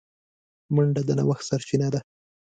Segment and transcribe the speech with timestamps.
[0.73, 1.99] منډه د نوښت سرچینه ده